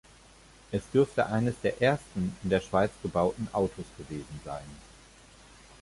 [0.71, 4.65] Es dürfte eines der ersten in der Schweiz gebauten Autos gewesen sein.